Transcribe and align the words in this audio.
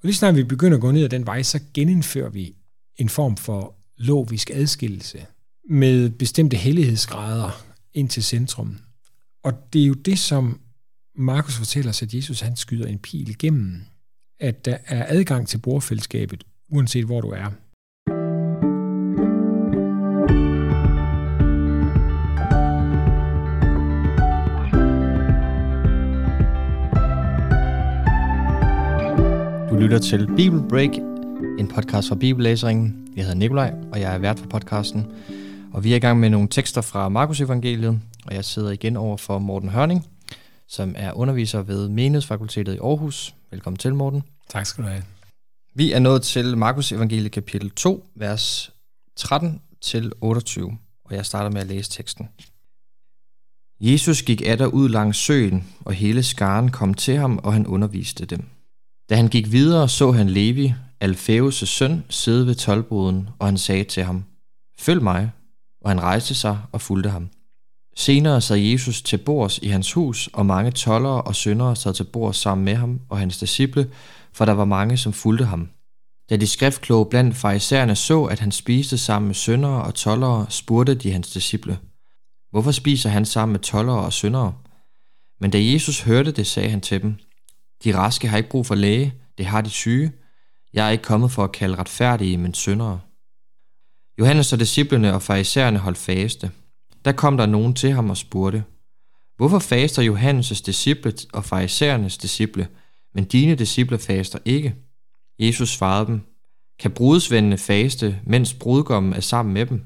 Og 0.00 0.02
lige 0.02 0.14
snart 0.14 0.36
vi 0.36 0.44
begynder 0.44 0.76
at 0.76 0.80
gå 0.80 0.90
ned 0.90 1.04
ad 1.04 1.08
den 1.08 1.26
vej, 1.26 1.42
så 1.42 1.60
genindfører 1.74 2.30
vi 2.30 2.54
en 2.96 3.08
form 3.08 3.36
for 3.36 3.74
logisk 3.96 4.50
adskillelse 4.50 5.26
med 5.70 6.10
bestemte 6.10 6.56
hellighedsgrader 6.56 7.64
ind 7.94 8.08
til 8.08 8.24
centrum. 8.24 8.78
Og 9.44 9.52
det 9.72 9.82
er 9.82 9.86
jo 9.86 9.94
det, 9.94 10.18
som 10.18 10.60
Markus 11.16 11.56
fortæller 11.56 11.90
os, 11.90 12.02
at 12.02 12.14
Jesus 12.14 12.40
han 12.40 12.56
skyder 12.56 12.86
en 12.86 12.98
pil 12.98 13.28
igennem, 13.28 13.80
at 14.40 14.64
der 14.64 14.78
er 14.86 15.06
adgang 15.08 15.48
til 15.48 15.58
bordfællesskabet, 15.58 16.44
uanset 16.68 17.04
hvor 17.04 17.20
du 17.20 17.28
er. 17.28 17.50
Lytter 29.78 29.98
til 29.98 30.26
Bible 30.36 30.68
Break, 30.68 30.90
en 31.58 31.68
podcast 31.68 32.08
fra 32.08 32.14
Bibellæseringen. 32.14 33.08
Jeg 33.16 33.24
hedder 33.24 33.38
Nikolaj, 33.38 33.74
og 33.92 34.00
jeg 34.00 34.14
er 34.14 34.18
vært 34.18 34.38
for 34.38 34.46
podcasten. 34.46 35.12
Og 35.72 35.84
vi 35.84 35.92
er 35.92 35.96
i 35.96 35.98
gang 35.98 36.20
med 36.20 36.30
nogle 36.30 36.48
tekster 36.48 36.80
fra 36.80 37.08
Markus 37.08 37.40
Evangeliet, 37.40 38.00
og 38.26 38.34
jeg 38.34 38.44
sidder 38.44 38.70
igen 38.70 38.96
over 38.96 39.16
for 39.16 39.38
Morten 39.38 39.68
Hørning, 39.68 40.06
som 40.68 40.94
er 40.96 41.12
underviser 41.12 41.62
ved 41.62 41.88
Menighedsfakultetet 41.88 42.74
i 42.74 42.78
Aarhus. 42.78 43.34
Velkommen 43.50 43.78
til, 43.78 43.94
Morten. 43.94 44.22
Tak 44.48 44.66
skal 44.66 44.84
du 44.84 44.88
have. 44.88 45.02
Vi 45.74 45.92
er 45.92 45.98
nået 45.98 46.22
til 46.22 46.56
Markus 46.56 46.92
Evangeliet 46.92 47.32
kapitel 47.32 47.70
2, 47.70 48.06
vers 48.14 48.72
13 49.16 49.60
til 49.80 50.12
28, 50.20 50.78
og 51.04 51.14
jeg 51.14 51.26
starter 51.26 51.50
med 51.50 51.60
at 51.60 51.66
læse 51.66 51.90
teksten. 51.90 52.28
Jesus 53.80 54.22
gik 54.22 54.42
atter 54.46 54.66
ud 54.66 54.88
langs 54.88 55.18
søen, 55.18 55.64
og 55.80 55.92
hele 55.92 56.22
skaren 56.22 56.70
kom 56.70 56.94
til 56.94 57.16
ham, 57.16 57.38
og 57.42 57.52
han 57.52 57.66
underviste 57.66 58.26
dem. 58.26 58.57
Da 59.10 59.16
han 59.16 59.28
gik 59.28 59.52
videre, 59.52 59.88
så 59.88 60.12
han 60.12 60.28
Levi, 60.28 60.74
Alfeus' 61.04 61.64
søn, 61.66 62.04
sidde 62.08 62.46
ved 62.46 62.54
tolvboden, 62.54 63.28
og 63.38 63.46
han 63.46 63.58
sagde 63.58 63.84
til 63.84 64.02
ham, 64.02 64.24
Følg 64.80 65.02
mig, 65.02 65.30
og 65.80 65.90
han 65.90 66.00
rejste 66.00 66.34
sig 66.34 66.58
og 66.72 66.80
fulgte 66.80 67.10
ham. 67.10 67.28
Senere 67.96 68.40
sad 68.40 68.56
Jesus 68.56 69.02
til 69.02 69.18
bords 69.18 69.58
i 69.58 69.68
hans 69.68 69.92
hus, 69.92 70.28
og 70.32 70.46
mange 70.46 70.70
tollere 70.70 71.22
og 71.22 71.34
syndere 71.34 71.76
sad 71.76 71.94
til 71.94 72.04
bords 72.04 72.36
sammen 72.36 72.64
med 72.64 72.74
ham 72.74 73.00
og 73.08 73.18
hans 73.18 73.38
disciple, 73.38 73.90
for 74.32 74.44
der 74.44 74.52
var 74.52 74.64
mange, 74.64 74.96
som 74.96 75.12
fulgte 75.12 75.44
ham. 75.44 75.68
Da 76.30 76.36
de 76.36 76.46
skriftkloge 76.46 77.06
blandt 77.06 77.36
farisæerne 77.36 77.96
så, 77.96 78.24
at 78.24 78.40
han 78.40 78.52
spiste 78.52 78.98
sammen 78.98 79.26
med 79.26 79.34
syndere 79.34 79.82
og 79.82 79.94
tollere, 79.94 80.46
spurgte 80.48 80.94
de 80.94 81.12
hans 81.12 81.30
disciple, 81.30 81.78
Hvorfor 82.50 82.72
spiser 82.72 83.10
han 83.10 83.24
sammen 83.24 83.52
med 83.52 83.60
tollere 83.60 84.00
og 84.00 84.12
syndere? 84.12 84.54
Men 85.40 85.50
da 85.50 85.58
Jesus 85.64 86.00
hørte 86.00 86.32
det, 86.32 86.46
sagde 86.46 86.70
han 86.70 86.80
til 86.80 87.02
dem, 87.02 87.16
de 87.84 87.96
raske 87.96 88.28
har 88.28 88.36
ikke 88.36 88.50
brug 88.50 88.66
for 88.66 88.74
læge, 88.74 89.14
det 89.38 89.46
har 89.46 89.60
de 89.60 89.70
syge. 89.70 90.12
Jeg 90.72 90.86
er 90.86 90.90
ikke 90.90 91.04
kommet 91.04 91.30
for 91.30 91.44
at 91.44 91.52
kalde 91.52 91.76
retfærdige, 91.76 92.38
men 92.38 92.54
syndere. 92.54 93.00
Johannes 94.18 94.52
og 94.52 94.60
disciplene 94.60 95.14
og 95.14 95.22
farisæerne 95.22 95.78
holdt 95.78 95.98
faste. 95.98 96.50
Der 97.04 97.12
kom 97.12 97.36
der 97.36 97.46
nogen 97.46 97.74
til 97.74 97.92
ham 97.92 98.10
og 98.10 98.16
spurgte, 98.16 98.64
Hvorfor 99.36 99.58
faster 99.58 100.02
Johannes' 100.02 100.62
disciple 100.66 101.12
og 101.32 101.44
farisæernes 101.44 102.18
disciple, 102.18 102.68
men 103.14 103.24
dine 103.24 103.54
disciple 103.54 103.98
faster 103.98 104.38
ikke? 104.44 104.74
Jesus 105.38 105.68
svarede 105.68 106.06
dem, 106.06 106.20
Kan 106.78 106.90
brudsvendene 106.90 107.58
faste, 107.58 108.20
mens 108.26 108.54
brudgommen 108.54 109.12
er 109.12 109.20
sammen 109.20 109.54
med 109.54 109.66
dem? 109.66 109.84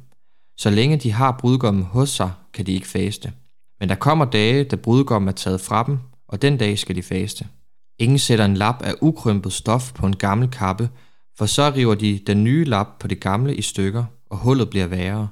Så 0.57 0.71
længe 0.71 0.97
de 0.97 1.13
har 1.13 1.39
brudgommen 1.41 1.83
hos 1.83 2.11
sig, 2.11 2.33
kan 2.53 2.67
de 2.67 2.73
ikke 2.73 2.89
faste. 2.89 3.33
Men 3.81 3.89
der 3.89 3.95
kommer 3.95 4.25
dage, 4.25 4.65
da 4.65 4.77
brudgommen 4.77 5.29
er 5.29 5.33
taget 5.33 5.61
fra 5.61 5.85
dem, 5.87 5.99
og 6.29 6.43
den 6.43 6.57
dag 6.57 6.79
skal 6.79 6.97
de 6.97 7.03
faste. 7.03 7.49
Ingen 7.99 8.19
sætter 8.19 8.45
en 8.45 8.57
lap 8.57 8.83
af 8.83 8.95
ukrympet 9.01 9.53
stof 9.53 9.93
på 9.93 10.07
en 10.07 10.17
gammel 10.17 10.51
kappe, 10.51 10.91
for 11.39 11.47
så 11.47 11.73
river 11.77 11.95
de 11.95 12.21
den 12.27 12.45
nye 12.45 12.65
lap 12.65 12.87
på 13.01 13.09
det 13.09 13.21
gamle 13.21 13.57
i 13.57 13.63
stykker, 13.63 14.05
og 14.31 14.37
hullet 14.37 14.71
bliver 14.71 14.87
værre. 14.87 15.29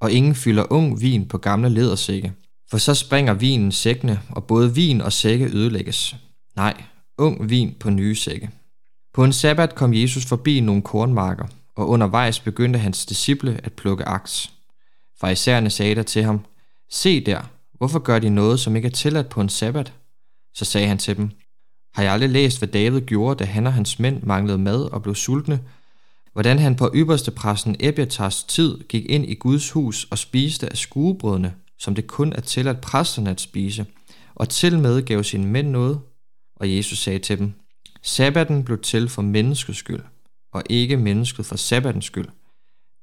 Og 0.00 0.12
ingen 0.12 0.34
fylder 0.34 0.72
ung 0.72 1.00
vin 1.00 1.28
på 1.28 1.38
gamle 1.38 1.68
ledersække, 1.68 2.32
for 2.70 2.78
så 2.78 2.94
springer 2.94 3.34
vinen 3.34 3.72
sækkene, 3.72 4.20
og 4.30 4.44
både 4.44 4.74
vin 4.74 5.00
og 5.00 5.12
sække 5.12 5.46
ødelægges. 5.56 6.16
Nej, 6.56 6.82
ung 7.18 7.50
vin 7.50 7.74
på 7.80 7.90
nye 7.90 8.14
sække. 8.14 8.50
På 9.14 9.24
en 9.24 9.32
sabbat 9.32 9.74
kom 9.74 9.94
Jesus 9.94 10.24
forbi 10.24 10.60
nogle 10.60 10.82
kornmarker, 10.82 11.46
og 11.76 11.88
undervejs 11.88 12.40
begyndte 12.40 12.78
hans 12.78 13.06
disciple 13.06 13.60
at 13.64 13.72
plukke 13.72 14.04
aks. 14.04 14.52
Farisæerne 15.20 15.70
sagde 15.70 15.94
der 15.94 16.02
til 16.02 16.22
ham, 16.22 16.44
Se 16.90 17.24
der, 17.24 17.40
hvorfor 17.76 17.98
gør 17.98 18.18
de 18.18 18.30
noget, 18.30 18.60
som 18.60 18.76
ikke 18.76 18.86
er 18.86 18.92
tilladt 18.92 19.28
på 19.28 19.40
en 19.40 19.48
sabbat? 19.48 19.92
Så 20.54 20.64
sagde 20.64 20.86
han 20.86 20.98
til 20.98 21.16
dem, 21.16 21.30
har 21.94 22.02
jeg 22.02 22.12
aldrig 22.12 22.30
læst, 22.30 22.58
hvad 22.58 22.68
David 22.68 23.00
gjorde, 23.00 23.38
da 23.38 23.44
han 23.44 23.66
og 23.66 23.72
hans 23.72 23.98
mænd 23.98 24.22
manglede 24.22 24.58
mad 24.58 24.84
og 24.92 25.02
blev 25.02 25.14
sultne? 25.14 25.60
Hvordan 26.32 26.58
han 26.58 26.76
på 26.76 26.90
ypperste 26.94 27.30
præsten 27.30 27.76
Ebiatars 27.80 28.44
tid 28.44 28.78
gik 28.88 29.04
ind 29.06 29.26
i 29.30 29.34
Guds 29.34 29.70
hus 29.70 30.06
og 30.10 30.18
spiste 30.18 30.70
af 30.70 30.76
skuebrødene, 30.76 31.54
som 31.78 31.94
det 31.94 32.06
kun 32.06 32.32
er 32.32 32.40
tilladt 32.40 32.80
præsterne 32.80 33.30
at 33.30 33.40
spise, 33.40 33.86
og 34.34 34.48
til 34.48 34.78
med 34.78 35.02
gav 35.02 35.22
sine 35.22 35.46
mænd 35.46 35.68
noget? 35.68 36.00
Og 36.56 36.76
Jesus 36.76 36.98
sagde 36.98 37.18
til 37.18 37.38
dem, 37.38 37.52
Sabbaten 38.02 38.64
blev 38.64 38.80
til 38.80 39.08
for 39.08 39.22
menneskets 39.22 39.78
skyld, 39.78 40.00
og 40.52 40.62
ikke 40.70 40.96
mennesket 40.96 41.46
for 41.46 41.56
sabbatens 41.56 42.04
skyld. 42.04 42.28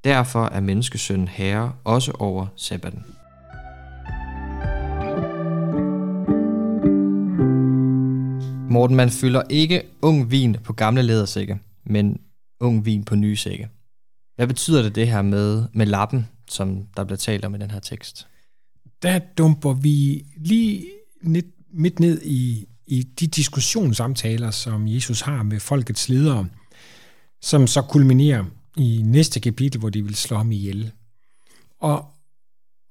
Derfor 0.04 0.44
er 0.44 0.60
menneskesønnen 0.60 1.28
herre 1.28 1.72
også 1.84 2.12
over 2.18 2.46
sabbaten. 2.56 3.04
Morten, 8.70 8.96
man 8.96 9.10
fylder 9.10 9.42
ikke 9.50 9.82
ung 10.02 10.30
vin 10.30 10.56
på 10.64 10.72
gamle 10.72 11.02
lædersække, 11.02 11.58
men 11.84 12.20
ung 12.60 12.84
vin 12.84 13.04
på 13.04 13.14
nye 13.14 13.36
sække. 13.36 13.68
Hvad 14.36 14.46
betyder 14.46 14.82
det 14.82 14.94
det 14.94 15.08
her 15.08 15.22
med, 15.22 15.64
med 15.72 15.86
lappen, 15.86 16.28
som 16.48 16.86
der 16.96 17.04
bliver 17.04 17.16
talt 17.16 17.44
om 17.44 17.54
i 17.54 17.58
den 17.58 17.70
her 17.70 17.80
tekst? 17.80 18.26
Der 19.02 19.18
dumper 19.18 19.72
vi 19.72 20.26
lige 20.36 20.86
midt 21.72 22.00
ned 22.00 22.22
i, 22.22 22.66
i 22.86 23.02
de 23.02 23.26
diskussionssamtaler, 23.26 24.50
som 24.50 24.88
Jesus 24.88 25.20
har 25.20 25.42
med 25.42 25.60
folkets 25.60 26.08
ledere, 26.08 26.48
som 27.40 27.66
så 27.66 27.82
kulminerer 27.82 28.44
i 28.76 29.02
næste 29.04 29.40
kapitel, 29.40 29.78
hvor 29.78 29.90
de 29.90 30.04
vil 30.04 30.14
slå 30.14 30.36
ham 30.36 30.52
ihjel. 30.52 30.92
Og, 31.80 32.04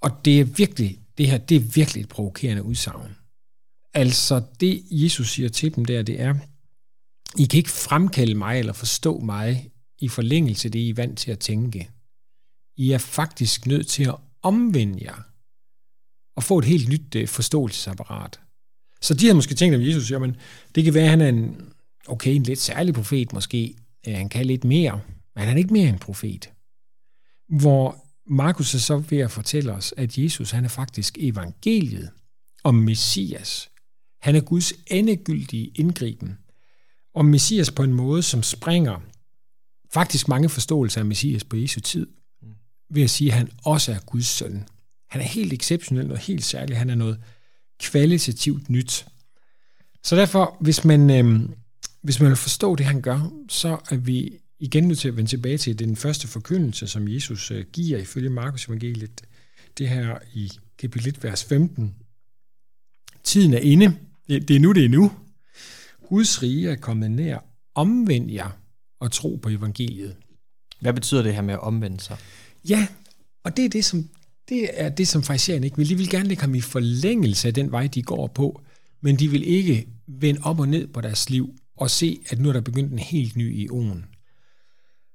og 0.01 0.25
det 0.25 0.39
er 0.39 0.43
virkelig, 0.43 0.99
det 1.17 1.29
her, 1.29 1.37
det 1.37 1.57
er 1.57 1.71
virkelig 1.73 2.01
et 2.01 2.09
provokerende 2.09 2.63
udsagn. 2.63 3.15
Altså 3.99 4.41
det, 4.59 4.83
Jesus 4.91 5.31
siger 5.31 5.49
til 5.49 5.75
dem 5.75 5.85
der, 5.85 6.01
det 6.01 6.21
er, 6.21 6.35
I 7.37 7.45
kan 7.45 7.57
ikke 7.57 7.69
fremkalde 7.69 8.35
mig 8.35 8.59
eller 8.59 8.73
forstå 8.73 9.19
mig 9.19 9.71
i 9.99 10.07
forlængelse 10.07 10.67
af 10.67 10.71
det, 10.71 10.79
I 10.79 10.89
er 10.89 10.93
vant 10.93 11.19
til 11.19 11.31
at 11.31 11.39
tænke. 11.39 11.89
I 12.77 12.91
er 12.91 12.97
faktisk 12.97 13.65
nødt 13.65 13.87
til 13.87 14.03
at 14.03 14.15
omvende 14.41 14.99
jer 15.01 15.21
og 16.35 16.43
få 16.43 16.59
et 16.59 16.65
helt 16.65 16.89
nyt 16.89 17.15
øh, 17.15 17.27
forståelsesapparat. 17.27 18.39
Så 19.01 19.13
de 19.13 19.27
har 19.27 19.33
måske 19.33 19.55
tænkt 19.55 19.75
om 19.75 19.81
Jesus, 19.81 20.11
jamen 20.11 20.35
det 20.75 20.83
kan 20.83 20.93
være, 20.93 21.03
at 21.03 21.09
han 21.09 21.21
er 21.21 21.29
en, 21.29 21.73
okay, 22.07 22.31
en 22.31 22.43
lidt 22.43 22.59
særlig 22.59 22.93
profet 22.93 23.33
måske, 23.33 23.75
øh, 24.07 24.13
han 24.13 24.29
kan 24.29 24.45
lidt 24.45 24.63
mere, 24.63 25.01
men 25.35 25.43
han 25.43 25.53
er 25.53 25.57
ikke 25.57 25.73
mere 25.73 25.89
en 25.89 25.99
profet. 25.99 26.49
Hvor 27.49 28.05
Markus 28.27 28.73
er 28.73 28.79
så 28.79 28.97
ved 28.97 29.17
at 29.17 29.31
fortælle 29.31 29.73
os, 29.73 29.93
at 29.97 30.17
Jesus 30.17 30.51
han 30.51 30.65
er 30.65 30.69
faktisk 30.69 31.17
evangeliet 31.19 32.09
om 32.63 32.75
Messias. 32.75 33.69
Han 34.19 34.35
er 34.35 34.41
Guds 34.41 34.73
endegyldige 34.87 35.71
indgriben. 35.75 36.37
Og 37.13 37.25
Messias 37.25 37.71
på 37.71 37.83
en 37.83 37.93
måde, 37.93 38.23
som 38.23 38.43
springer 38.43 39.01
faktisk 39.93 40.27
mange 40.27 40.49
forståelser 40.49 41.01
af 41.01 41.05
Messias 41.05 41.43
på 41.43 41.55
Jesu 41.55 41.79
tid, 41.79 42.07
ved 42.89 43.03
at 43.03 43.09
sige, 43.09 43.31
at 43.31 43.37
han 43.37 43.49
også 43.63 43.91
er 43.91 43.99
Guds 44.05 44.25
søn. 44.25 44.67
Han 45.09 45.21
er 45.21 45.25
helt 45.25 45.53
exceptionel 45.53 46.11
og 46.11 46.17
helt 46.17 46.45
særlig. 46.45 46.77
Han 46.77 46.89
er 46.89 46.95
noget 46.95 47.19
kvalitativt 47.79 48.69
nyt. 48.69 49.05
Så 50.03 50.15
derfor, 50.15 50.57
hvis 50.61 50.85
man, 50.85 51.09
øh, 51.09 51.49
hvis 52.01 52.19
man 52.19 52.29
vil 52.29 52.37
forstå 52.37 52.75
det, 52.75 52.85
han 52.85 53.01
gør, 53.01 53.31
så 53.49 53.77
er 53.91 53.95
vi 53.95 54.39
igen 54.59 54.87
nødt 54.87 54.99
til 54.99 55.07
at 55.07 55.17
vende 55.17 55.29
tilbage 55.29 55.57
til 55.57 55.79
den 55.79 55.95
første 55.95 56.27
forkyndelse, 56.27 56.87
som 56.87 57.07
Jesus 57.07 57.51
øh, 57.51 57.65
giver 57.73 57.97
ifølge 57.97 58.29
Markus 58.29 58.67
evangeliet. 58.67 59.21
Det 59.77 59.89
her 59.89 60.17
i 60.33 60.51
kapitel 60.77 61.07
1, 61.07 61.23
vers 61.23 61.43
15. 61.43 61.95
Tiden 63.23 63.53
er 63.53 63.59
inde. 63.59 63.97
Det 64.29 64.51
er 64.51 64.59
nu, 64.59 64.71
det 64.71 64.85
er 64.85 64.89
nu. 64.89 65.11
Guds 66.09 66.43
rige 66.43 66.69
er 66.69 66.75
kommet 66.75 67.11
nær. 67.11 67.39
Omvend 67.75 68.31
jer 68.31 68.49
og 68.99 69.11
tro 69.11 69.39
på 69.41 69.49
evangeliet. 69.49 70.15
Hvad 70.81 70.93
betyder 70.93 71.21
det 71.21 71.35
her 71.35 71.41
med 71.41 71.53
at 71.53 71.59
omvende 71.59 71.99
sig? 71.99 72.17
Ja, 72.69 72.87
og 73.43 73.57
det 73.57 73.65
er 73.65 73.69
det, 73.69 73.85
som, 73.85 74.09
det 74.49 74.69
er 74.73 74.89
det, 74.89 75.07
som 75.07 75.23
farisæerne 75.23 75.65
ikke 75.65 75.77
vil. 75.77 75.89
De 75.89 75.97
vil 75.97 76.09
gerne 76.09 76.27
lægge 76.27 76.41
ham 76.41 76.55
i 76.55 76.61
forlængelse 76.61 77.47
af 77.47 77.53
den 77.53 77.71
vej, 77.71 77.87
de 77.87 78.03
går 78.03 78.27
på, 78.27 78.61
men 79.01 79.15
de 79.15 79.27
vil 79.27 79.47
ikke 79.47 79.87
vende 80.07 80.39
op 80.43 80.59
og 80.59 80.67
ned 80.67 80.87
på 80.87 81.01
deres 81.01 81.29
liv 81.29 81.55
og 81.77 81.89
se, 81.89 82.19
at 82.29 82.39
nu 82.39 82.49
er 82.49 82.53
der 82.53 82.61
begyndt 82.61 82.91
en 82.91 82.99
helt 82.99 83.35
ny 83.35 83.55
i 83.55 83.69
åen. 83.69 84.05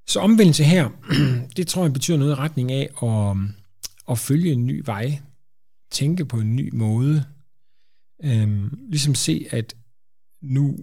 Så 0.07 0.21
omvendelse 0.21 0.65
her, 0.65 0.89
det 1.57 1.67
tror 1.67 1.83
jeg 1.83 1.93
betyder 1.93 2.19
noget 2.19 2.33
i 2.33 2.35
retning 2.35 2.73
af 2.73 2.89
at, 3.03 3.37
at 4.11 4.19
følge 4.19 4.53
en 4.53 4.67
ny 4.67 4.83
vej, 4.85 5.19
tænke 5.91 6.25
på 6.25 6.37
en 6.37 6.57
ny 6.57 6.71
måde, 6.75 7.25
øhm, 8.23 8.79
ligesom 8.89 9.15
se, 9.15 9.47
at 9.51 9.77
nu 10.43 10.77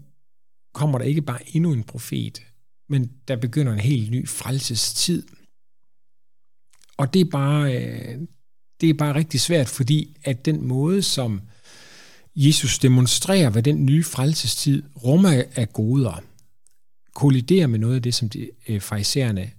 kommer 0.74 0.98
der 0.98 1.06
ikke 1.06 1.22
bare 1.22 1.56
endnu 1.56 1.74
en 1.74 1.84
profet, 1.84 2.42
men 2.90 3.12
der 3.28 3.36
begynder 3.36 3.74
en 3.74 3.80
helt 3.80 4.12
ny 4.12 4.28
frelsestid. 4.28 5.24
Og 6.98 7.14
det 7.14 7.22
er 7.22 7.30
bare, 7.32 7.76
øh, 7.76 8.20
det 8.82 8.90
er 8.90 8.94
bare 8.94 9.16
rigtig 9.16 9.42
svært, 9.42 9.68
fordi 9.68 10.18
at 10.24 10.46
den 10.46 10.68
måde, 10.68 11.02
som 11.02 11.42
Jesus 12.36 12.80
demonstrerer, 12.80 13.50
hvad 13.50 13.64
den 13.64 13.86
nye 13.86 14.04
frelsestid 14.04 14.84
rummer 15.04 15.44
af 15.56 15.74
goder, 15.74 16.24
kolliderer 17.16 17.68
med 17.68 17.80
noget 17.80 17.96
af 17.96 18.02
det, 18.02 18.14
som 18.14 18.30
de 18.30 18.50
øh, 18.68 18.82
farisæerne 18.82 19.52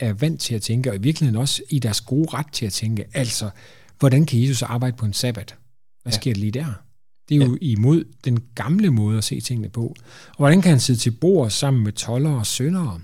er 0.00 0.12
vant 0.12 0.40
til 0.40 0.54
at 0.54 0.62
tænke, 0.62 0.90
og 0.90 0.96
i 0.96 1.00
virkeligheden 1.00 1.40
også 1.40 1.62
i 1.68 1.78
deres 1.78 2.00
gode 2.00 2.28
ret 2.32 2.52
til 2.52 2.66
at 2.66 2.72
tænke. 2.72 3.04
Altså, 3.14 3.50
hvordan 3.98 4.26
kan 4.26 4.42
Jesus 4.42 4.62
arbejde 4.62 4.96
på 4.96 5.06
en 5.06 5.12
sabbat? 5.12 5.56
Hvad 6.02 6.12
sker 6.12 6.32
der 6.32 6.40
lige 6.40 6.52
der? 6.52 6.85
Det 7.28 7.42
er 7.42 7.46
jo 7.46 7.52
ja. 7.52 7.58
imod 7.60 8.04
den 8.24 8.42
gamle 8.54 8.90
måde 8.90 9.18
at 9.18 9.24
se 9.24 9.40
tingene 9.40 9.68
på. 9.68 9.94
Og 10.28 10.36
hvordan 10.36 10.62
kan 10.62 10.70
han 10.70 10.80
sidde 10.80 11.00
til 11.00 11.10
bord 11.10 11.50
sammen 11.50 11.84
med 11.84 11.92
toller 11.92 12.30
og 12.30 12.46
syndere, 12.46 13.00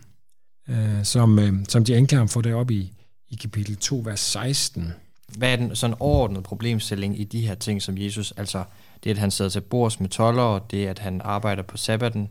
øh, 0.69 1.05
som, 1.05 1.39
øh, 1.39 1.53
som 1.69 1.85
de 1.85 1.97
anklager 1.97 2.21
ham 2.21 2.29
for 2.29 2.41
deroppe 2.41 2.75
i, 2.75 2.93
i 3.31 3.35
kapitel 3.35 3.77
2, 3.77 4.03
vers 4.05 4.21
16. 4.21 4.93
Hvad 5.39 5.53
er 5.53 5.57
den 5.57 5.77
sådan 5.77 5.97
overordnede 6.01 6.43
problemstilling 6.43 7.21
i 7.21 7.25
de 7.25 7.47
her 7.47 7.55
ting, 7.55 7.83
som 7.83 7.99
Jesus, 7.99 8.33
altså 8.37 8.65
det, 9.05 9.11
at 9.11 9.19
han 9.19 9.31
sidder 9.31 9.51
til 9.51 9.61
bords 9.61 10.01
med 10.01 10.09
toller, 10.09 10.43
og 10.43 10.71
det, 10.71 10.87
at 10.87 10.99
han 10.99 11.21
arbejder 11.25 11.63
på 11.63 11.77
sabbaten, 11.77 12.29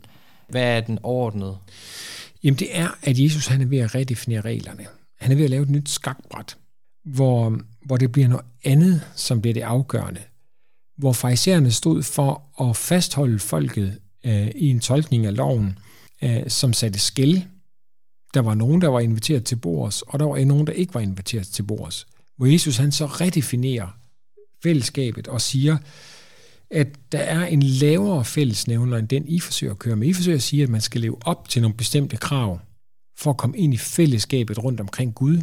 hvad 0.49 0.77
er 0.77 0.81
den 0.81 0.99
overordnede? 1.03 1.57
Jamen 2.43 2.59
det 2.59 2.67
er, 2.71 2.87
at 3.03 3.19
Jesus 3.19 3.47
han 3.47 3.61
er 3.61 3.65
ved 3.65 3.77
at 3.77 3.95
redefinere 3.95 4.41
reglerne. 4.41 4.85
Han 5.19 5.31
er 5.31 5.35
ved 5.35 5.43
at 5.43 5.49
lave 5.49 5.63
et 5.63 5.69
nyt 5.69 5.89
skakbræt, 5.89 6.57
hvor, 7.05 7.59
hvor 7.85 7.97
det 7.97 8.11
bliver 8.11 8.27
noget 8.27 8.45
andet, 8.63 9.01
som 9.15 9.41
bliver 9.41 9.53
det 9.53 9.61
afgørende. 9.61 10.21
Hvor 11.01 11.13
farisæerne 11.13 11.71
stod 11.71 12.03
for 12.03 12.61
at 12.69 12.77
fastholde 12.77 13.39
folket 13.39 13.99
øh, 14.25 14.47
i 14.55 14.67
en 14.67 14.79
tolkning 14.79 15.25
af 15.25 15.35
loven, 15.37 15.79
øh, 16.21 16.49
som 16.49 16.73
satte 16.73 16.99
skæld. 16.99 17.41
Der 18.33 18.39
var 18.39 18.53
nogen, 18.53 18.81
der 18.81 18.87
var 18.87 18.99
inviteret 18.99 19.43
til 19.43 19.55
bords, 19.55 20.01
og 20.01 20.19
der 20.19 20.25
var 20.25 20.45
nogen, 20.45 20.67
der 20.67 20.73
ikke 20.73 20.93
var 20.93 20.99
inviteret 20.99 21.47
til 21.47 21.63
bords. 21.63 22.07
Hvor 22.37 22.45
Jesus 22.45 22.77
han 22.77 22.91
så 22.91 23.05
redefinerer 23.05 23.97
fællesskabet 24.63 25.27
og 25.27 25.41
siger, 25.41 25.77
at 26.71 26.87
der 27.11 27.19
er 27.19 27.45
en 27.45 27.63
lavere 27.63 28.25
fællesnævner 28.25 28.97
end 28.97 29.07
den, 29.07 29.27
I 29.27 29.39
forsøger 29.39 29.73
at 29.73 29.79
køre 29.79 29.95
med. 29.95 30.07
I 30.07 30.13
forsøger 30.13 30.37
at 30.37 30.43
sige, 30.43 30.63
at 30.63 30.69
man 30.69 30.81
skal 30.81 31.01
leve 31.01 31.17
op 31.21 31.49
til 31.49 31.61
nogle 31.61 31.77
bestemte 31.77 32.17
krav 32.17 32.59
for 33.17 33.29
at 33.29 33.37
komme 33.37 33.57
ind 33.57 33.73
i 33.73 33.77
fællesskabet 33.77 34.63
rundt 34.63 34.79
omkring 34.79 35.15
Gud, 35.15 35.41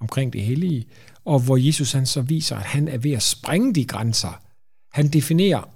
omkring 0.00 0.32
det 0.32 0.42
hellige, 0.42 0.86
og 1.24 1.40
hvor 1.40 1.56
Jesus 1.56 1.92
han 1.92 2.06
så 2.06 2.22
viser, 2.22 2.56
at 2.56 2.62
han 2.62 2.88
er 2.88 2.98
ved 2.98 3.12
at 3.12 3.22
sprænge 3.22 3.74
de 3.74 3.84
grænser. 3.84 4.42
Han 4.92 5.08
definerer 5.08 5.68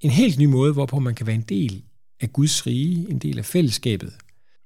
en 0.00 0.10
helt 0.10 0.38
ny 0.38 0.44
måde, 0.44 0.72
hvorpå 0.72 0.98
man 0.98 1.14
kan 1.14 1.26
være 1.26 1.36
en 1.36 1.42
del 1.48 1.82
af 2.20 2.32
Guds 2.32 2.66
rige, 2.66 3.10
en 3.10 3.18
del 3.18 3.38
af 3.38 3.44
fællesskabet. 3.44 4.12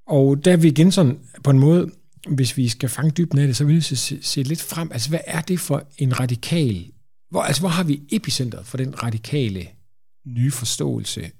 Og 0.06 0.44
der 0.44 0.52
er 0.52 0.56
vi 0.56 0.68
igen 0.68 0.92
sådan 0.92 1.18
på 1.44 1.50
en 1.50 1.58
måde, 1.58 1.90
hvis 2.28 2.56
vi 2.56 2.68
skal 2.68 2.88
fange 2.88 3.10
dybden 3.10 3.38
af 3.38 3.46
det, 3.46 3.56
så 3.56 3.64
vil 3.64 3.76
vi 3.76 3.80
se, 3.80 4.22
se 4.22 4.42
lidt 4.42 4.62
frem. 4.62 4.92
Altså, 4.92 5.08
hvad 5.08 5.20
er 5.26 5.40
det 5.40 5.60
for 5.60 5.86
en 5.98 6.20
radikal 6.20 6.92
hvor, 7.32 7.42
altså, 7.42 7.62
hvor 7.62 7.68
har 7.68 7.82
vi 7.82 8.02
epicentret 8.10 8.66
for 8.66 8.76
den 8.76 9.02
radikale 9.02 9.68
nye 10.26 10.50
forståelse 10.50 11.30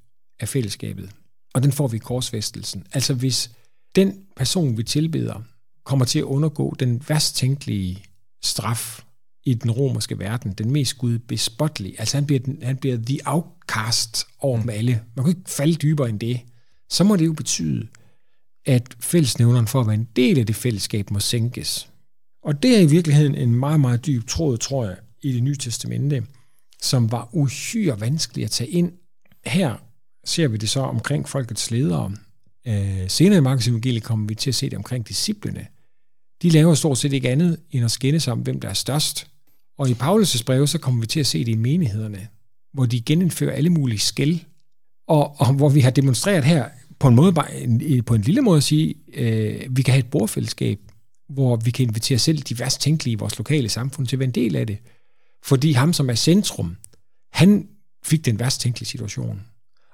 af 0.41 0.49
fællesskabet? 0.49 1.11
Og 1.55 1.62
den 1.62 1.73
får 1.73 1.88
vi 1.88 1.97
i 1.97 2.00
korsfæstelsen. 2.00 2.87
Altså 2.93 3.14
hvis 3.14 3.50
den 3.94 4.26
person, 4.37 4.76
vi 4.76 4.82
tilbeder, 4.82 5.43
kommer 5.85 6.05
til 6.05 6.19
at 6.19 6.23
undergå 6.23 6.75
den 6.81 7.03
værst 7.09 7.37
tænkelige 7.37 8.05
straf 8.43 9.00
i 9.44 9.55
den 9.55 9.71
romerske 9.71 10.19
verden, 10.19 10.53
den 10.53 10.71
mest 10.71 10.99
gudbespottelige, 10.99 12.00
altså 12.00 12.17
han 12.17 12.27
bliver, 12.27 12.41
den, 12.41 12.59
han 12.62 12.77
bliver 12.77 12.97
the 13.06 13.19
outcast 13.25 14.27
over 14.39 14.61
dem 14.61 14.71
alle. 14.71 15.00
Man 15.17 15.25
kan 15.25 15.37
ikke 15.37 15.50
falde 15.50 15.75
dybere 15.75 16.09
end 16.09 16.21
det. 16.21 16.41
Så 16.91 17.05
må 17.05 17.17
det 17.17 17.27
jo 17.27 17.33
betyde, 17.33 17.89
at 18.67 18.97
fællesnævneren 19.00 19.67
for 19.67 19.81
at 19.81 19.87
være 19.87 19.94
en 19.94 20.09
del 20.17 20.39
af 20.39 20.47
det 20.47 20.56
fællesskab 20.56 21.11
må 21.11 21.21
sænkes. 21.21 21.89
Og 22.44 22.62
det 22.62 22.77
er 22.77 22.81
i 22.81 22.87
virkeligheden 22.87 23.35
en 23.35 23.55
meget, 23.55 23.81
meget 23.81 24.06
dyb 24.06 24.27
tråd, 24.27 24.59
tror 24.59 24.85
jeg, 24.85 24.97
i 25.23 25.33
det 25.33 25.43
nye 25.43 25.56
testamente, 25.56 26.27
som 26.83 27.12
var 27.12 27.29
uhyre 27.33 28.00
vanskeligt 28.00 28.45
at 28.45 28.50
tage 28.50 28.71
ind. 28.71 28.93
Her 29.47 29.77
ser 30.25 30.49
vi 30.49 30.56
det 30.56 30.71
så 30.71 30.81
omkring 30.81 31.29
folkets 31.29 31.71
ledere. 31.71 32.12
Øh, 32.67 33.09
senere 33.09 33.38
i 33.38 33.41
Markus 33.41 33.69
evangeliet 33.69 34.03
kommer 34.03 34.27
vi 34.27 34.35
til 34.35 34.50
at 34.50 34.55
se 34.55 34.71
det 34.71 34.77
omkring 34.77 35.09
disciplene. 35.09 35.67
De 36.43 36.50
laver 36.50 36.75
stort 36.75 36.99
set 36.99 37.12
ikke 37.12 37.31
andet 37.31 37.61
end 37.71 37.85
at 37.85 37.91
skændes 37.91 38.29
om, 38.29 38.38
hvem 38.38 38.61
der 38.61 38.69
er 38.69 38.75
størst. 38.75 39.31
Og 39.79 39.91
i 39.91 39.93
Paulus' 39.93 40.45
breve, 40.45 40.69
så 40.69 40.79
kommer 40.79 41.01
vi 41.01 41.07
til 41.07 41.21
at 41.21 41.27
se 41.27 41.45
det 41.45 41.53
i 41.53 41.57
menighederne, 41.57 42.29
hvor 42.73 42.87
de 42.87 43.01
genindfører 43.01 43.53
alle 43.53 43.71
mulige 43.71 43.99
skæld, 43.99 44.41
og, 45.09 45.41
og 45.41 45.55
hvor 45.55 45.69
vi 45.69 45.81
har 45.81 45.91
demonstreret 45.91 46.45
her 46.45 46.69
på 46.99 47.09
en 47.09 47.15
måde, 47.15 47.33
bare 47.33 47.61
en, 47.61 48.05
på 48.05 48.15
en 48.15 48.23
lille 48.23 48.43
måde 48.43 48.57
at 48.57 48.63
sige, 48.63 48.95
øh, 49.15 49.77
vi 49.77 49.83
kan 49.83 49.93
have 49.93 49.99
et 49.99 50.11
bordfællesskab, 50.11 50.81
hvor 51.29 51.57
vi 51.57 51.71
kan 51.71 51.87
invitere 51.87 52.19
selv 52.19 52.39
de 52.39 52.59
værst 52.59 52.81
tænkelige 52.81 53.13
i 53.13 53.17
vores 53.17 53.39
lokale 53.39 53.69
samfund 53.69 54.07
til 54.07 54.17
at 54.17 54.21
være 54.21 54.27
en 54.27 54.35
del 54.35 54.57
af 54.57 54.67
det. 54.67 54.79
Fordi 55.45 55.73
ham, 55.73 55.93
som 55.93 56.11
er 56.11 56.15
centrum, 56.15 56.77
han 57.33 57.69
fik 58.05 58.25
den 58.25 58.39
værst 58.39 58.61
tænkelige 58.61 58.89
situation. 58.89 59.43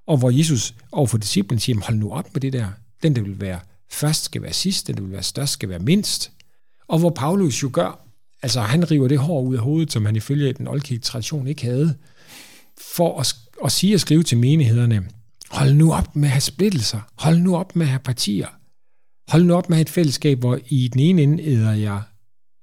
Og 0.07 0.17
hvor 0.17 0.31
Jesus 0.31 0.75
overfor 0.93 1.19
disciplen 1.19 1.61
siger, 1.61 1.81
hold 1.85 1.97
nu 1.97 2.11
op 2.13 2.35
med 2.35 2.41
det 2.41 2.53
der. 2.53 2.69
Den, 3.03 3.17
der 3.17 3.23
vil 3.23 3.41
være 3.41 3.61
først, 3.91 4.25
skal 4.25 4.43
være 4.43 4.53
sidst. 4.53 4.87
Den, 4.87 4.97
der 4.97 5.03
vil 5.03 5.13
være 5.13 5.23
størst, 5.23 5.53
skal 5.53 5.69
være 5.69 5.79
mindst. 5.79 6.33
Og 6.89 6.99
hvor 6.99 7.11
Paulus 7.11 7.63
jo 7.63 7.71
gør, 7.73 8.08
altså 8.43 8.61
han 8.61 8.91
river 8.91 9.09
det 9.09 9.19
hår 9.19 9.43
ud 9.43 9.55
af 9.55 9.61
hovedet, 9.61 9.93
som 9.93 10.07
han 10.07 10.17
ifølge 10.17 10.53
den 10.53 10.69
oldkirke 10.69 11.03
tradition 11.03 11.47
ikke 11.47 11.63
havde, 11.63 11.97
for 12.95 13.21
at, 13.21 13.35
at 13.65 13.73
sige 13.73 13.95
og 13.95 14.01
skrive 14.01 14.23
til 14.23 14.39
menighederne, 14.39 15.09
hold 15.51 15.75
nu 15.75 15.93
op 15.93 16.17
med 16.17 16.29
at 16.29 16.33
have 16.33 16.41
splittelser. 16.41 17.01
Hold 17.19 17.39
nu 17.39 17.57
op 17.57 17.77
med 17.77 17.87
at 17.87 17.91
have 17.91 18.01
partier. 18.01 18.49
Hold 19.31 19.45
nu 19.45 19.55
op 19.55 19.69
med 19.69 19.77
at 19.77 19.79
have 19.79 19.83
et 19.83 19.91
fællesskab, 19.91 20.39
hvor 20.39 20.59
i 20.69 20.89
den 20.89 21.01
ene 21.01 21.23
ende 21.23 21.45
æder 21.45 21.73
jeg 21.73 22.03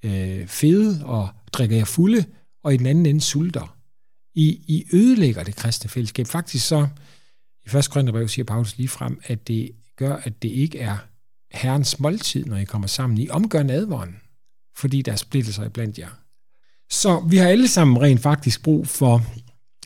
øh, 0.06 0.48
fede 0.48 1.06
og 1.06 1.30
drikker 1.54 1.75
jeg 1.75 1.88
fulde, 1.88 2.25
og 2.63 2.74
i 2.74 2.78
den 2.78 2.86
anden 2.86 3.06
ende 3.06 3.21
sulter. 3.21 3.78
I, 4.36 4.48
I 4.68 4.86
ødelægger 4.94 5.44
det 5.44 5.56
kristne 5.56 5.89
fællesskab. 5.89 6.28
Faktisk 6.28 6.68
så, 6.68 6.88
i 7.66 7.78
1. 7.78 7.89
Korintherbrev 7.89 8.28
siger 8.28 8.45
Paulus 8.45 8.78
lige 8.78 8.88
frem, 8.88 9.19
at 9.24 9.48
det 9.48 9.71
gør, 9.95 10.16
at 10.16 10.42
det 10.42 10.50
ikke 10.50 10.80
er 10.80 10.98
Herrens 11.51 12.00
måltid, 12.00 12.45
når 12.45 12.57
I 12.57 12.63
kommer 12.63 12.88
sammen. 12.88 13.18
I 13.18 13.30
omgør 13.30 13.63
nadvånden 13.63 14.16
fordi 14.77 15.01
der 15.01 15.12
er 15.12 15.16
splittelser 15.16 15.69
blandt 15.69 16.00
jer. 16.00 16.10
Så 16.89 17.19
vi 17.30 17.38
har 17.38 17.48
alle 17.48 17.68
sammen 17.68 18.01
rent 18.01 18.22
faktisk 18.22 18.63
brug 18.63 18.88
for 18.88 19.22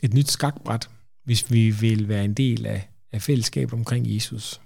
et 0.02 0.14
nyt 0.14 0.30
skakbræt, 0.30 0.88
hvis 1.24 1.52
vi 1.52 1.70
vil 1.70 2.08
være 2.08 2.24
en 2.24 2.34
del 2.34 2.66
af, 2.66 2.88
af 3.12 3.22
fællesskabet 3.22 3.72
omkring 3.72 4.14
Jesus. 4.14 4.60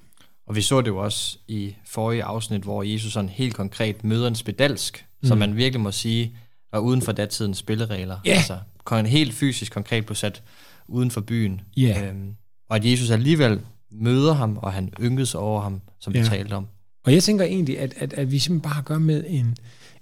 Og 0.46 0.56
vi 0.56 0.62
så 0.62 0.80
det 0.80 0.88
jo 0.88 0.96
også 0.96 1.38
i 1.48 1.74
forrige 1.86 2.24
afsnit, 2.24 2.62
hvor 2.62 2.82
Jesus 2.82 3.12
sådan 3.12 3.28
helt 3.28 3.54
konkret 3.54 4.04
møder 4.04 4.28
en 4.28 4.34
spedalsk, 4.34 5.06
mm. 5.22 5.28
som 5.28 5.38
man 5.38 5.56
virkelig 5.56 5.80
må 5.80 5.90
sige, 5.90 6.36
var 6.72 6.78
uden 6.78 7.02
for 7.02 7.12
datidens 7.12 7.58
spilleregler. 7.58 8.18
Ja. 8.24 8.30
Altså, 8.30 8.58
helt 9.06 9.34
fysisk 9.34 9.72
konkret 9.72 10.06
blev 10.06 10.16
sat 10.16 10.42
uden 10.88 11.10
for 11.10 11.20
byen. 11.20 11.60
Ja. 11.76 12.08
Øhm, 12.08 12.34
og 12.68 12.76
at 12.76 12.84
Jesus 12.84 13.10
alligevel 13.10 13.60
møder 13.90 14.32
ham, 14.32 14.58
og 14.62 14.72
han 14.72 14.92
ynkedes 15.00 15.34
over 15.34 15.62
ham, 15.62 15.80
som 16.00 16.14
vi 16.14 16.24
talte 16.24 16.52
om. 16.52 16.66
Og 17.04 17.12
jeg 17.12 17.22
tænker 17.22 17.44
egentlig, 17.44 17.78
at, 17.78 17.94
at, 17.96 18.12
at 18.12 18.30
vi 18.30 18.38
simpelthen 18.38 18.72
bare 18.72 18.82
gør 18.82 18.98
med 18.98 19.24
en, 19.28 19.56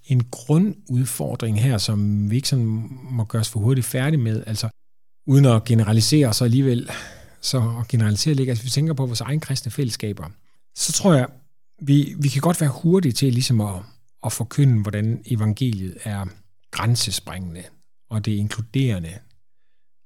en 0.04 0.24
grundudfordring 0.30 1.62
her, 1.62 1.78
som 1.78 2.30
vi 2.30 2.36
ikke 2.36 2.48
sådan 2.48 2.88
må 3.02 3.24
gøre 3.24 3.40
os 3.40 3.48
for 3.48 3.60
hurtigt 3.60 3.86
færdige 3.86 4.20
med. 4.20 4.44
Altså, 4.46 4.68
uden 5.26 5.44
at 5.44 5.64
generalisere, 5.64 6.34
så 6.34 6.44
alligevel, 6.44 6.90
så 7.40 7.76
at 7.80 7.88
generalisere 7.88 8.34
lidt, 8.34 8.48
altså 8.48 8.64
vi 8.64 8.70
tænker 8.70 8.94
på 8.94 9.06
vores 9.06 9.20
egen 9.20 9.40
kristne 9.40 9.72
fællesskaber, 9.72 10.28
så 10.76 10.92
tror 10.92 11.14
jeg, 11.14 11.28
vi, 11.82 12.14
vi 12.18 12.28
kan 12.28 12.40
godt 12.40 12.60
være 12.60 12.70
hurtige 12.70 13.12
til 13.12 13.32
ligesom 13.32 13.60
at, 13.60 13.74
at 14.26 14.32
forkynde, 14.32 14.82
hvordan 14.82 15.22
evangeliet 15.26 15.96
er 16.04 16.26
grænsespringende, 16.70 17.62
og 18.10 18.24
det 18.24 18.34
er 18.34 18.38
inkluderende. 18.38 19.18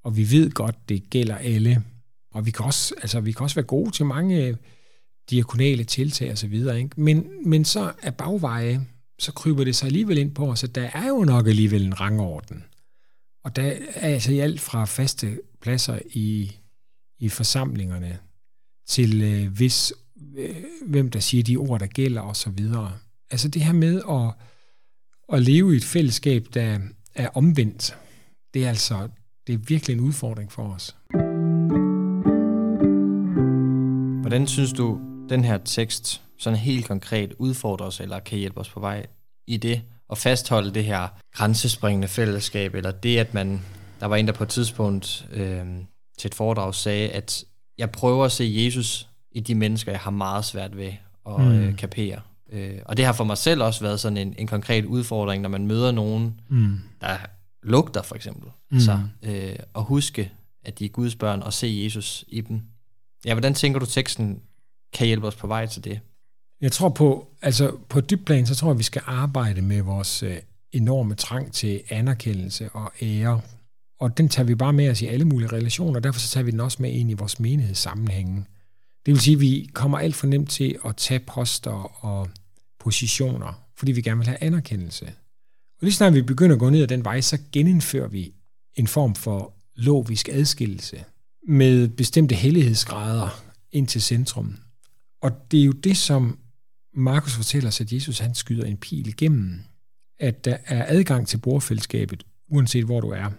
Og 0.04 0.16
vi 0.16 0.30
ved 0.30 0.50
godt, 0.50 0.88
det 0.88 1.10
gælder 1.10 1.36
alle. 1.36 1.82
Og 2.34 2.46
vi 2.46 2.50
kan 2.50 2.64
også, 2.64 2.94
altså, 3.02 3.20
vi 3.20 3.32
kan 3.32 3.42
også 3.42 3.56
være 3.56 3.66
gode 3.66 3.90
til 3.90 4.06
mange 4.06 4.56
diakonale 5.30 5.84
tiltag 5.84 6.32
osv., 6.32 6.54
ikke? 6.54 6.90
Men, 6.96 7.30
men 7.44 7.64
så 7.64 7.92
er 8.02 8.10
bagveje, 8.10 8.86
så 9.18 9.32
kryber 9.32 9.64
det 9.64 9.76
sig 9.76 9.86
alligevel 9.86 10.18
ind 10.18 10.34
på 10.34 10.50
os, 10.50 10.64
at 10.64 10.74
der 10.74 10.90
er 10.94 11.08
jo 11.08 11.24
nok 11.24 11.46
alligevel 11.46 11.86
en 11.86 12.00
rangorden. 12.00 12.64
Og 13.44 13.56
der 13.56 13.62
er 13.94 14.12
altså 14.12 14.32
i 14.32 14.38
alt 14.38 14.60
fra 14.60 14.84
faste 14.84 15.40
pladser 15.60 15.98
i, 16.10 16.56
i 17.18 17.28
forsamlingerne, 17.28 18.18
til 18.86 19.22
øh, 19.22 19.52
hvis, 19.52 19.92
øh, 20.36 20.64
hvem 20.86 21.10
der 21.10 21.20
siger 21.20 21.42
de 21.42 21.56
ord, 21.56 21.80
der 21.80 21.86
gælder 21.86 22.22
osv. 22.22 22.58
Altså 23.30 23.48
det 23.48 23.62
her 23.62 23.72
med 23.72 24.02
at 24.10 24.46
at 25.32 25.42
leve 25.42 25.74
i 25.74 25.76
et 25.76 25.84
fællesskab, 25.84 26.46
der 26.54 26.78
er 27.14 27.28
omvendt, 27.28 27.98
det 28.54 28.64
er 28.64 28.68
altså 28.68 29.08
det 29.46 29.52
er 29.52 29.58
virkelig 29.58 29.94
en 29.94 30.00
udfordring 30.00 30.52
for 30.52 30.62
os. 30.62 30.96
Hvordan 34.20 34.46
synes 34.46 34.72
du, 34.72 35.00
den 35.28 35.44
her 35.44 35.58
tekst 35.58 36.22
sådan 36.38 36.58
helt 36.58 36.86
konkret 36.86 37.32
udfordrer 37.38 37.86
os, 37.86 38.00
eller 38.00 38.18
kan 38.18 38.38
hjælpe 38.38 38.60
os 38.60 38.68
på 38.68 38.80
vej 38.80 39.06
i 39.46 39.56
det, 39.56 39.82
at 40.10 40.18
fastholde 40.18 40.74
det 40.74 40.84
her 40.84 41.08
grænsespringende 41.32 42.08
fællesskab, 42.08 42.74
eller 42.74 42.90
det, 42.90 43.18
at 43.18 43.34
man, 43.34 43.62
der 44.00 44.06
var 44.06 44.16
en, 44.16 44.26
der 44.26 44.32
på 44.32 44.42
et 44.42 44.48
tidspunkt 44.48 45.26
øh, 45.32 45.64
til 46.18 46.28
et 46.28 46.34
foredrag 46.34 46.74
sagde, 46.74 47.08
at 47.10 47.44
jeg 47.78 47.90
prøver 47.90 48.24
at 48.24 48.32
se 48.32 48.52
Jesus 48.56 49.08
i 49.30 49.40
de 49.40 49.54
mennesker, 49.54 49.92
jeg 49.92 50.00
har 50.00 50.10
meget 50.10 50.44
svært 50.44 50.76
ved 50.76 50.86
at 51.26 51.40
Mm. 51.40 51.52
øh, 51.52 51.76
kapere. 51.76 52.20
Øh, 52.52 52.78
og 52.84 52.96
det 52.96 53.04
har 53.04 53.12
for 53.12 53.24
mig 53.24 53.38
selv 53.38 53.62
også 53.62 53.80
været 53.80 54.00
sådan 54.00 54.16
en, 54.16 54.34
en 54.38 54.46
konkret 54.46 54.84
udfordring, 54.84 55.42
når 55.42 55.48
man 55.48 55.66
møder 55.66 55.92
nogen, 55.92 56.40
Mm. 56.48 56.78
der 57.00 57.16
lugter 57.62 58.02
for 58.02 58.14
eksempel. 58.14 58.50
Mm. 58.70 58.80
Så 58.80 59.00
øh, 59.22 59.56
at 59.74 59.84
huske, 59.84 60.30
at 60.64 60.78
de 60.78 60.84
er 60.84 60.88
Guds 60.88 61.14
børn, 61.14 61.42
og 61.42 61.52
se 61.52 61.80
Jesus 61.84 62.24
i 62.28 62.40
dem. 62.40 62.60
Ja, 63.24 63.34
hvordan 63.34 63.54
tænker 63.54 63.80
du, 63.80 63.86
teksten 63.86 64.40
kan 64.92 65.06
hjælpe 65.06 65.26
os 65.26 65.34
på 65.36 65.46
vej 65.46 65.66
til 65.66 65.84
det? 65.84 66.00
Jeg 66.60 66.72
tror 66.72 66.88
på, 66.88 67.28
altså 67.42 67.76
på 67.88 68.00
dyb 68.00 68.26
plan, 68.26 68.46
så 68.46 68.54
tror 68.54 68.70
jeg, 68.70 68.78
vi 68.78 68.82
skal 68.82 69.02
arbejde 69.06 69.62
med 69.62 69.82
vores 69.82 70.22
øh, 70.22 70.36
enorme 70.72 71.14
trang 71.14 71.52
til 71.52 71.82
anerkendelse 71.88 72.70
og 72.70 72.92
ære. 73.02 73.40
Og 74.00 74.18
den 74.18 74.28
tager 74.28 74.46
vi 74.46 74.54
bare 74.54 74.72
med 74.72 74.90
os 74.90 75.02
i 75.02 75.06
alle 75.06 75.24
mulige 75.24 75.52
relationer, 75.52 75.96
og 75.96 76.04
derfor 76.04 76.20
så 76.20 76.28
tager 76.28 76.44
vi 76.44 76.50
den 76.50 76.60
også 76.60 76.82
med 76.82 76.92
ind 76.92 77.10
i 77.10 77.14
vores 77.14 77.40
menighedssammenhænge. 77.40 78.44
Det 79.06 79.12
vil 79.12 79.20
sige, 79.20 79.34
at 79.34 79.40
vi 79.40 79.70
kommer 79.72 79.98
alt 79.98 80.14
for 80.14 80.26
nemt 80.26 80.50
til 80.50 80.78
at 80.84 80.96
tage 80.96 81.20
poster 81.20 82.04
og 82.04 82.28
positioner, 82.80 83.62
fordi 83.78 83.92
vi 83.92 84.02
gerne 84.02 84.18
vil 84.18 84.26
have 84.26 84.42
anerkendelse. 84.42 85.06
Og 85.78 85.82
lige 85.82 85.92
snart 85.92 86.14
vi 86.14 86.22
begynder 86.22 86.56
at 86.56 86.60
gå 86.60 86.70
ned 86.70 86.82
ad 86.82 86.88
den 86.88 87.04
vej, 87.04 87.20
så 87.20 87.38
genindfører 87.52 88.08
vi 88.08 88.32
en 88.74 88.86
form 88.86 89.14
for 89.14 89.54
logisk 89.76 90.28
adskillelse 90.28 91.04
med 91.48 91.88
bestemte 91.88 92.34
hellighedsgrader 92.34 93.42
ind 93.72 93.86
til 93.86 94.02
centrum. 94.02 94.56
Og 95.22 95.50
det 95.50 95.60
er 95.60 95.64
jo 95.64 95.72
det, 95.72 95.96
som 95.96 96.38
Markus 96.96 97.34
fortæller 97.34 97.68
os, 97.68 97.80
at 97.80 97.92
Jesus 97.92 98.18
han 98.18 98.34
skyder 98.34 98.64
en 98.64 98.76
pil 98.76 99.08
igennem, 99.08 99.60
at 100.18 100.44
der 100.44 100.56
er 100.66 100.84
adgang 100.88 101.28
til 101.28 101.38
bordfællesskabet, 101.38 102.24
uanset 102.48 102.84
hvor 102.84 103.00
du 103.00 103.08
er. 103.10 103.30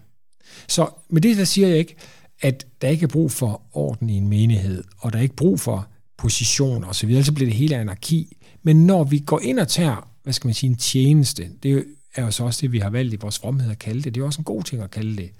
Så 0.68 0.90
med 1.10 1.22
det 1.22 1.38
der 1.38 1.44
siger 1.44 1.68
jeg 1.68 1.78
ikke, 1.78 1.96
at 2.42 2.68
der 2.82 2.88
ikke 2.88 3.04
er 3.04 3.08
brug 3.08 3.32
for 3.32 3.62
orden 3.72 4.10
i 4.10 4.14
en 4.14 4.28
menighed, 4.28 4.84
og 4.98 5.14
der 5.14 5.20
er 5.20 5.24
ikke 5.24 5.36
brug 5.36 5.60
for 5.60 5.90
position 6.18 6.84
og 6.84 6.96
så 6.96 7.08
altså 7.08 7.34
bliver 7.34 7.50
det 7.50 7.58
hele 7.58 7.76
anarki. 7.76 8.38
Men 8.64 8.88
når 8.88 9.04
vi 9.04 9.20
går 9.20 9.40
ind 9.40 9.60
og 9.60 9.68
tager, 9.68 10.12
hvad 10.24 10.34
skal 10.34 10.48
man 10.48 10.54
sige, 10.54 10.70
en 10.70 10.76
tjeneste, 10.76 11.52
det 11.64 11.86
er 12.16 12.24
jo 12.24 12.32
så 12.32 12.44
også 12.44 12.62
det, 12.62 12.72
vi 12.72 12.80
har 12.80 12.90
valgt 12.90 13.14
i 13.14 13.18
vores 13.22 13.40
fromhed 13.40 13.72
at 13.72 13.80
kalde 13.80 14.02
det, 14.02 14.16
det 14.16 14.20
er 14.20 14.24
jo 14.24 14.26
også 14.26 14.42
en 14.42 14.46
god 14.46 14.64
ting 14.64 14.82
at 14.82 14.92
kalde 14.92 15.18
det, 15.18 15.32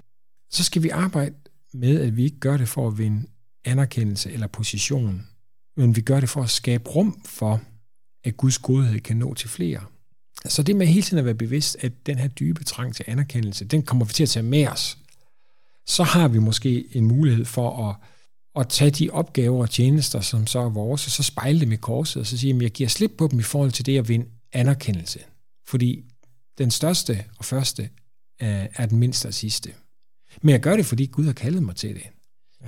så 0.52 0.64
skal 0.64 0.84
vi 0.84 0.90
arbejde 0.90 1.36
med, 1.74 2.02
at 2.02 2.18
vi 2.18 2.24
ikke 2.24 2.40
gør 2.40 2.58
det 2.58 2.70
for 2.70 2.88
at 2.88 2.98
vinde 2.98 3.28
anerkendelse 3.66 4.32
eller 4.32 4.48
position, 4.48 5.28
men 5.78 5.96
vi 5.96 6.02
gør 6.02 6.20
det 6.20 6.30
for 6.30 6.44
at 6.44 6.50
skabe 6.50 6.90
rum 6.90 7.22
for, 7.26 7.62
at 8.24 8.38
Guds 8.38 8.58
godhed 8.58 9.00
kan 9.00 9.18
nå 9.18 9.34
til 9.34 9.50
flere. 9.50 9.82
Så 10.46 10.64
det 10.64 10.76
med 10.76 10.88
hele 10.88 11.02
tiden 11.02 11.20
at 11.20 11.26
være 11.26 11.34
bevidst, 11.34 11.78
at 11.80 11.92
den 12.06 12.18
her 12.18 12.28
dybe 12.28 12.64
trang 12.64 12.96
til 12.96 13.06
anerkendelse, 13.08 13.66
den 13.66 13.84
kommer 13.84 14.06
vi 14.06 14.14
til 14.14 14.24
at 14.24 14.30
tage 14.30 14.44
med 14.44 14.68
os. 14.68 14.98
Så 15.86 16.04
har 16.04 16.28
vi 16.28 16.40
måske 16.40 16.96
en 16.98 17.06
mulighed 17.06 17.46
for 17.46 17.90
at, 17.90 17.96
at 18.62 18.70
tage 18.70 18.92
de 18.92 19.10
opgaver 19.10 19.62
og 19.62 19.70
tjenester, 19.70 20.22
som 20.22 20.48
så 20.48 20.60
er 20.60 20.70
vores, 20.70 21.06
og 21.06 21.12
så 21.12 21.24
spejle 21.24 21.60
dem 21.60 21.72
i 21.72 21.76
korset, 21.76 22.20
og 22.20 22.28
så 22.28 22.38
sige, 22.38 22.56
at 22.56 22.62
jeg 22.62 22.72
giver 22.72 22.90
slip 22.90 23.12
på 23.18 23.28
dem 23.28 23.40
i 23.40 23.44
forhold 23.44 23.72
til 23.72 23.86
det 23.86 23.98
at 23.98 24.10
vinde 24.10 24.26
anerkendelse. 24.54 25.20
Fordi 25.68 26.04
den 26.58 26.72
største 26.72 27.24
og 27.38 27.46
første 27.46 27.84
øh, 28.42 28.66
er 28.76 28.86
den 28.86 28.98
mindste 28.98 29.28
og 29.28 29.34
sidste. 29.34 29.74
Men 30.42 30.50
jeg 30.50 30.60
gør 30.60 30.76
det, 30.76 30.86
fordi 30.86 31.06
Gud 31.06 31.26
har 31.26 31.34
kaldet 31.34 31.64
mig 31.64 31.76
til 31.76 31.96
det. 31.96 32.04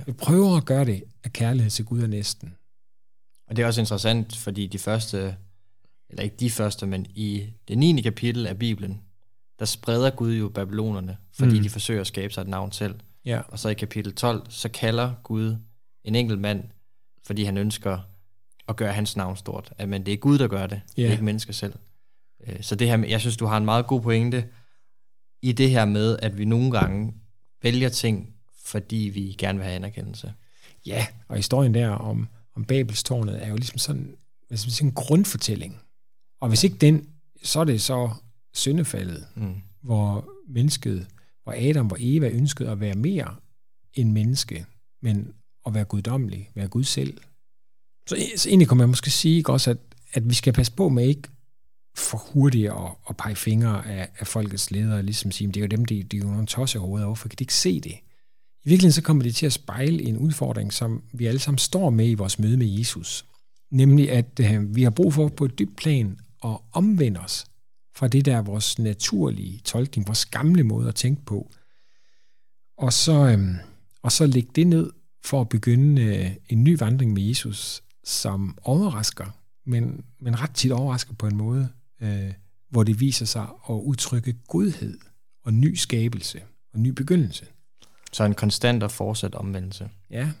Jeg 0.06 0.16
prøver 0.16 0.56
at 0.56 0.64
gøre 0.64 0.84
det 0.84 1.02
af 1.24 1.32
kærlighed 1.32 1.70
til 1.70 1.84
Gud 1.84 2.02
og 2.02 2.08
næsten. 2.08 2.54
Og 3.50 3.56
det 3.56 3.62
er 3.62 3.66
også 3.66 3.80
interessant, 3.80 4.36
fordi 4.36 4.66
de 4.66 4.78
første, 4.78 5.36
eller 6.10 6.22
ikke 6.22 6.36
de 6.40 6.50
første, 6.50 6.86
men 6.86 7.06
i 7.14 7.46
det 7.68 7.78
9. 7.78 8.00
kapitel 8.02 8.46
af 8.46 8.58
Bibelen, 8.58 9.00
der 9.58 9.64
spreder 9.64 10.10
Gud 10.10 10.34
jo 10.34 10.48
babylonerne, 10.48 11.16
fordi 11.32 11.56
Mm. 11.56 11.62
de 11.62 11.70
forsøger 11.70 12.00
at 12.00 12.06
skabe 12.06 12.32
sig 12.34 12.40
et 12.42 12.48
navn 12.48 12.72
selv. 12.72 12.94
Ja. 13.24 13.40
Og 13.48 13.58
så 13.58 13.68
i 13.68 13.74
kapitel 13.74 14.14
12, 14.14 14.46
så 14.50 14.68
kalder 14.68 15.12
Gud 15.22 15.56
en 16.04 16.14
enkelt 16.14 16.40
mand, 16.40 16.64
fordi 17.24 17.44
han 17.44 17.56
ønsker 17.56 17.98
at 18.68 18.76
gøre 18.76 18.92
hans 18.92 19.16
navn 19.16 19.36
stort. 19.36 19.72
At, 19.78 19.88
Men 19.88 20.06
det 20.06 20.14
er 20.14 20.18
Gud, 20.18 20.38
der 20.38 20.48
gør 20.48 20.66
det, 20.66 20.80
yeah. 20.98 21.10
ikke 21.12 21.24
mennesker 21.24 21.52
selv. 21.52 21.74
Øh, 22.46 22.56
Så 22.62 22.74
det 22.74 22.88
her, 22.88 22.96
med- 22.96 23.08
jeg 23.08 23.20
synes, 23.20 23.36
du 23.36 23.46
har 23.46 23.56
en 23.56 23.64
meget 23.64 23.86
god 23.86 24.00
pointe 24.00 24.44
i 25.42 25.52
det 25.52 25.70
her 25.70 25.84
med, 25.84 26.18
at 26.22 26.38
vi 26.38 26.44
nogle 26.44 26.70
gange 26.70 27.14
vælger 27.62 27.88
ting, 27.88 28.34
fordi 28.64 28.96
vi 28.96 29.34
gerne 29.38 29.58
vil 29.58 29.64
have 29.64 29.76
anerkendelse. 29.76 30.32
Ja, 30.86 31.06
og 31.28 31.36
historien 31.36 31.74
der 31.74 31.88
om, 31.88 32.28
om 32.60 32.64
Babelstårnet 32.64 33.42
er 33.44 33.48
jo 33.48 33.56
ligesom 33.56 33.78
sådan, 33.78 34.16
man 34.50 34.58
sige, 34.58 34.86
en 34.86 34.92
grundfortælling. 34.92 35.78
Og 36.40 36.48
hvis 36.48 36.64
ikke 36.64 36.76
den, 36.76 37.08
så 37.42 37.60
er 37.60 37.64
det 37.64 37.82
så 37.82 38.10
syndefaldet, 38.54 39.26
Mm. 39.36 39.54
hvor 39.82 40.28
mennesket, 40.48 41.06
hvor 41.42 41.54
Adam, 41.70 41.86
hvor 41.86 41.96
Eva 42.00 42.28
ønskede 42.28 42.70
at 42.70 42.80
være 42.80 42.94
mere 42.94 43.36
end 43.94 44.12
menneske, 44.12 44.66
men 45.02 45.32
at 45.66 45.74
være 45.74 45.84
guddommelig, 45.84 46.50
være 46.54 46.68
Gud 46.68 46.84
selv. 46.84 47.18
Så, 48.08 48.16
så 48.36 48.48
egentlig 48.48 48.68
kan 48.68 48.76
man 48.76 48.88
måske 48.88 49.10
sige 49.10 49.44
også, 49.48 49.70
at, 49.70 49.78
at 50.12 50.28
vi 50.28 50.34
skal 50.34 50.52
passe 50.52 50.72
på 50.72 50.88
med 50.88 51.06
ikke 51.08 51.28
for 51.96 52.18
hurtigt 52.18 52.70
at, 52.70 52.90
at 53.10 53.16
pege 53.16 53.36
fingre 53.36 53.86
af, 53.86 54.08
af 54.18 54.26
folkets 54.26 54.70
ledere, 54.70 55.02
ligesom 55.02 55.30
sige, 55.30 55.48
"Men 55.48 55.54
det 55.54 55.60
er 55.60 55.64
jo 55.64 55.68
dem, 55.68 55.84
de, 55.84 56.02
de 56.02 56.16
er 56.16 56.20
jo 56.20 56.26
nogle 56.26 56.46
tossehoveder, 56.46 57.06
hvorfor 57.06 57.28
kan 57.28 57.36
de 57.38 57.42
ikke 57.42 57.54
se 57.54 57.80
det? 57.80 57.94
I 58.64 58.68
virkeligheden 58.68 58.92
så 58.92 59.02
kommer 59.02 59.22
det 59.22 59.34
til 59.34 59.46
at 59.46 59.52
spejle 59.52 60.02
en 60.02 60.16
udfordring, 60.16 60.72
som 60.72 61.02
vi 61.12 61.26
alle 61.26 61.40
sammen 61.40 61.58
står 61.58 61.90
med 61.90 62.10
i 62.10 62.14
vores 62.14 62.38
møde 62.38 62.56
med 62.56 62.66
Jesus. 62.66 63.26
Nemlig, 63.70 64.10
at 64.10 64.40
øh, 64.40 64.76
vi 64.76 64.82
har 64.82 64.90
brug 64.90 65.14
for 65.14 65.28
på 65.28 65.44
et 65.44 65.58
dybt 65.58 65.76
plan 65.76 66.18
at 66.44 66.58
omvende 66.72 67.20
os 67.20 67.46
fra 67.96 68.08
det, 68.08 68.24
der 68.24 68.42
vores 68.42 68.78
naturlige 68.78 69.58
tolkning, 69.58 70.06
vores 70.06 70.26
gamle 70.26 70.64
måde 70.64 70.88
at 70.88 70.94
tænke 70.94 71.24
på. 71.24 71.50
Og 72.78 72.92
så, 72.92 73.12
øh, 73.12 73.54
og 74.02 74.12
så 74.12 74.26
lægge 74.26 74.50
det 74.54 74.66
ned 74.66 74.90
for 75.24 75.40
at 75.40 75.48
begynde 75.48 76.02
øh, 76.02 76.30
en 76.48 76.64
ny 76.64 76.78
vandring 76.78 77.12
med 77.12 77.22
Jesus, 77.22 77.82
som 78.04 78.58
overrasker, 78.62 79.26
men, 79.66 80.04
men 80.20 80.40
ret 80.40 80.50
tit 80.50 80.72
overrasker 80.72 81.14
på 81.14 81.26
en 81.26 81.36
måde, 81.36 81.68
øh, 82.02 82.32
hvor 82.70 82.82
det 82.82 83.00
viser 83.00 83.26
sig 83.26 83.46
at 83.70 83.74
udtrykke 83.74 84.32
godhed 84.48 84.98
og 85.44 85.54
ny 85.54 85.74
skabelse 85.74 86.42
og 86.72 86.80
ny 86.80 86.88
begyndelse. 86.88 87.46
Så 88.12 88.24
en 88.24 88.34
konstant 88.34 88.82
og 88.82 88.90
fortsat 88.90 89.34
omvendelse. 89.34 89.90
Ja, 90.10 90.18
Jeg 90.18 90.32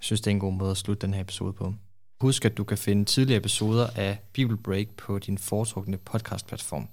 synes, 0.00 0.20
det 0.20 0.26
er 0.26 0.34
en 0.34 0.40
god 0.40 0.52
måde 0.52 0.70
at 0.70 0.76
slutte 0.76 1.06
den 1.06 1.14
her 1.14 1.20
episode 1.20 1.52
på. 1.52 1.74
Husk, 2.20 2.44
at 2.44 2.56
du 2.56 2.64
kan 2.64 2.78
finde 2.78 3.04
tidligere 3.04 3.38
episoder 3.38 3.88
af 3.96 4.18
Bible 4.32 4.56
Break 4.56 4.86
på 4.96 5.18
din 5.18 5.38
foretrukne 5.38 5.96
podcastplatform. 5.96 6.88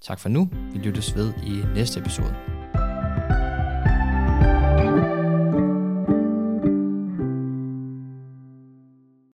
Tak 0.00 0.20
for 0.20 0.28
nu. 0.28 0.50
Vi 0.72 0.78
lyttes 0.78 1.14
ved 1.16 1.32
i 1.46 1.74
næste 1.74 2.00
episode. 2.00 2.55